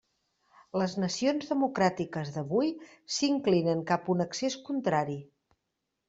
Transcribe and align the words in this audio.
Les 0.81 0.93
nacions 1.01 1.49
democràtiques 1.51 2.31
d'avui 2.37 2.71
s'inclinen 3.17 3.83
cap 3.91 4.09
a 4.09 4.13
un 4.15 4.25
excés 4.25 4.57
contrari. 4.71 5.19